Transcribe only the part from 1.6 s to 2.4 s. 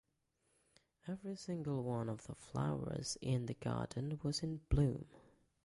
one of the